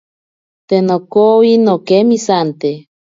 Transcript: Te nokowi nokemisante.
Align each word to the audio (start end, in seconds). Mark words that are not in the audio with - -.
Te 0.67 0.75
nokowi 0.87 1.51
nokemisante. 1.65 2.71